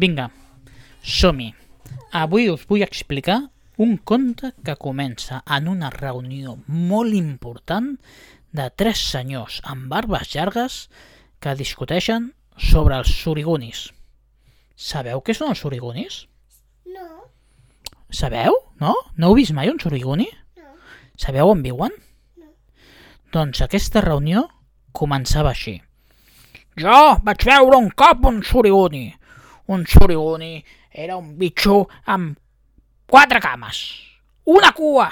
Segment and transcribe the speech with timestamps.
[0.00, 0.30] Vinga,
[1.04, 1.50] som-hi.
[2.16, 3.38] Avui us vull explicar
[3.84, 7.90] un conte que comença en una reunió molt important
[8.56, 10.78] de tres senyors amb barbes llargues
[11.40, 12.30] que discuteixen
[12.70, 13.90] sobre els surigunis.
[14.76, 16.24] Sabeu què són els surigunis?
[16.88, 17.06] No,
[18.10, 18.56] Sabeu?
[18.80, 18.96] No?
[19.16, 20.26] No heu vist mai un suriguni?
[20.56, 20.72] no.
[21.16, 21.92] Sabeu on viuen?
[23.30, 24.48] Doncs aquesta reunió
[24.96, 25.76] començava així.
[26.80, 29.10] Jo vaig veure un cop un suriguni.
[29.70, 32.34] Un suriguni era un bitxo amb
[33.06, 33.78] quatre cames,
[34.50, 35.06] una cua,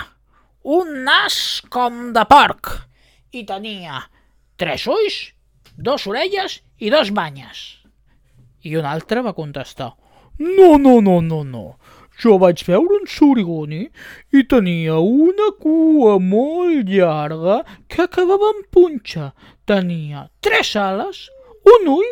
[0.67, 1.37] un nas
[1.71, 2.73] com de porc
[3.39, 4.01] i tenia
[4.59, 5.19] tres ulls,
[5.79, 7.61] dos orelles i dos banyes.
[8.67, 9.93] I un altre va contestar
[10.39, 11.65] No, no, no, no, no.
[12.19, 13.85] Jo vaig veure un surigoni
[14.35, 19.31] i tenia una cua molt llarga que acabava en punxa.
[19.71, 21.29] Tenia tres ales,
[21.77, 22.11] un ull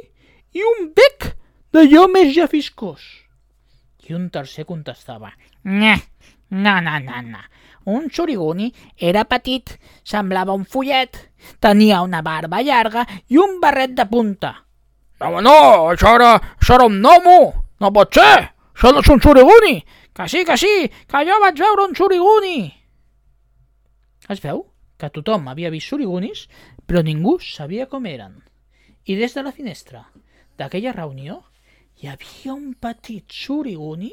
[0.54, 1.32] i un bec
[1.76, 3.04] d'allò més llafiscós.
[4.06, 5.32] I un tercer contestava
[5.66, 5.96] Nye,
[6.50, 7.40] no, no, no, no.
[7.90, 9.72] Un surigoni era petit,
[10.06, 11.18] semblava un follet,
[11.62, 14.52] tenia una barba llarga i un barret de punta.
[15.20, 15.56] No, no,
[15.90, 17.38] això era, això era un gnomo,
[17.80, 19.76] no pot ser, això no és un suriguni,
[20.14, 20.74] que sí, que sí,
[21.08, 22.58] que jo vaig veure un suriguni.
[24.28, 24.64] Es veu
[24.98, 26.46] que tothom havia vist surigunis,
[26.86, 28.38] però ningú sabia com eren.
[29.06, 30.06] I des de la finestra
[30.58, 31.42] d'aquella reunió
[31.96, 34.12] hi havia un petit suriguni.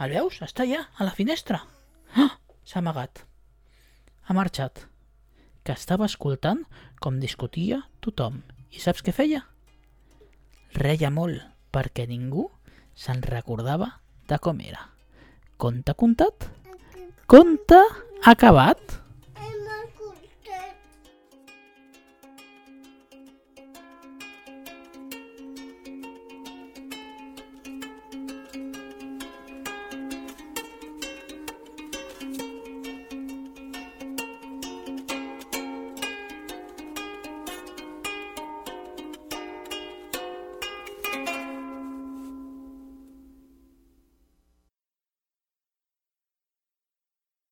[0.00, 0.40] El veus?
[0.44, 1.60] Està allà, a la finestra.
[2.16, 2.32] Ah,
[2.64, 3.24] S'ha amagat.
[4.28, 4.84] Ha marxat.
[5.66, 6.62] Que estava escoltant
[7.02, 8.40] com discutia tothom.
[8.70, 9.42] I saps què feia?
[10.78, 11.42] Reia molt,
[11.74, 12.46] perquè ningú
[12.94, 13.90] se'n recordava
[14.30, 14.86] de com era.
[15.58, 16.46] Conte contat?
[17.26, 17.80] Conte
[18.30, 19.00] acabat?